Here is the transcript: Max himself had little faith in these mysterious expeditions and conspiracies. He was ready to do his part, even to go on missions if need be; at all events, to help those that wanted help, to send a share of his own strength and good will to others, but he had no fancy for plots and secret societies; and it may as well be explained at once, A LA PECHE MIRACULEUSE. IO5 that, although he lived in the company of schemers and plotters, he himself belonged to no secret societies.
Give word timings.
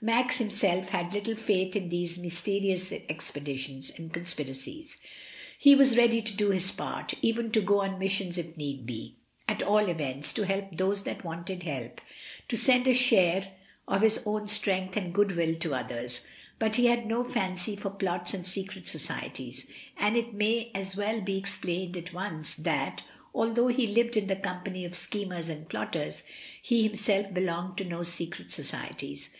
Max 0.00 0.38
himself 0.38 0.90
had 0.90 1.12
little 1.12 1.34
faith 1.34 1.74
in 1.74 1.88
these 1.88 2.16
mysterious 2.16 2.92
expeditions 2.92 3.90
and 3.90 4.12
conspiracies. 4.12 4.96
He 5.58 5.74
was 5.74 5.96
ready 5.96 6.22
to 6.22 6.36
do 6.36 6.50
his 6.52 6.70
part, 6.70 7.14
even 7.22 7.50
to 7.50 7.60
go 7.60 7.80
on 7.80 7.98
missions 7.98 8.38
if 8.38 8.56
need 8.56 8.86
be; 8.86 9.16
at 9.48 9.64
all 9.64 9.88
events, 9.88 10.32
to 10.34 10.46
help 10.46 10.68
those 10.76 11.02
that 11.02 11.24
wanted 11.24 11.64
help, 11.64 12.00
to 12.46 12.56
send 12.56 12.86
a 12.86 12.94
share 12.94 13.50
of 13.88 14.02
his 14.02 14.22
own 14.24 14.46
strength 14.46 14.96
and 14.96 15.12
good 15.12 15.32
will 15.34 15.56
to 15.56 15.74
others, 15.74 16.20
but 16.60 16.76
he 16.76 16.86
had 16.86 17.04
no 17.04 17.24
fancy 17.24 17.74
for 17.74 17.90
plots 17.90 18.32
and 18.32 18.46
secret 18.46 18.86
societies; 18.86 19.66
and 19.96 20.16
it 20.16 20.32
may 20.32 20.70
as 20.72 20.96
well 20.96 21.20
be 21.20 21.36
explained 21.36 21.96
at 21.96 22.12
once, 22.12 22.56
A 22.60 22.62
LA 22.62 22.64
PECHE 22.64 22.64
MIRACULEUSE. 22.64 22.92
IO5 22.94 22.94
that, 22.94 23.02
although 23.34 23.66
he 23.66 23.86
lived 23.88 24.16
in 24.16 24.28
the 24.28 24.36
company 24.36 24.84
of 24.84 24.94
schemers 24.94 25.48
and 25.48 25.68
plotters, 25.68 26.22
he 26.62 26.84
himself 26.84 27.34
belonged 27.34 27.76
to 27.78 27.84
no 27.84 28.04
secret 28.04 28.52
societies. 28.52 29.30